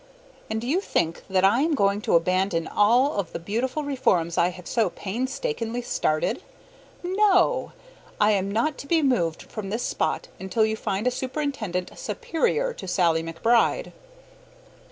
And 0.49 0.59
do 0.59 0.65
you 0.67 0.81
think 0.81 1.21
that 1.29 1.45
I 1.45 1.61
am 1.61 1.75
going 1.75 2.01
to 2.01 2.15
abandon 2.15 2.67
all 2.67 3.13
of 3.13 3.33
the 3.33 3.37
beautiful 3.39 3.83
reforms 3.83 4.35
I 4.35 4.47
have 4.47 4.65
so 4.65 4.89
painstakingly 4.89 5.83
started? 5.83 6.41
No! 7.03 7.73
I 8.19 8.31
am 8.31 8.49
not 8.49 8.79
to 8.79 8.87
be 8.87 9.03
moved 9.03 9.43
from 9.43 9.69
this 9.69 9.83
spot 9.83 10.27
until 10.39 10.65
you 10.65 10.75
find 10.75 11.05
a 11.05 11.11
superintendent 11.11 11.91
superior 11.99 12.73
to 12.73 12.87
Sallie 12.87 13.21
McBride. 13.21 13.91